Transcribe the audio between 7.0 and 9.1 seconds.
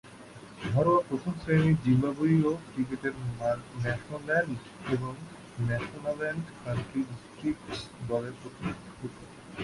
districts দলের প্রতিনিধিত্ব